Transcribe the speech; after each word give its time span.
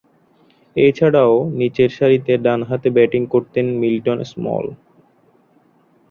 এছাড়াও, 0.75 1.33
নিচেরসারিতে 1.59 2.33
ডানহাতে 2.45 2.87
ব্যাটিং 2.89 3.21
করতেন 3.33 3.65
মিল্টন 3.81 4.19
স্মল। 4.31 4.65